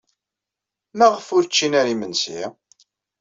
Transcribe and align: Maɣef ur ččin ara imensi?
Maɣef 0.97 1.27
ur 1.35 1.43
ččin 1.49 1.73
ara 1.79 1.91
imensi? 1.93 2.41